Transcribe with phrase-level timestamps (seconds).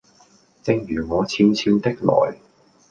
[0.63, 2.35] 正如我悄悄的來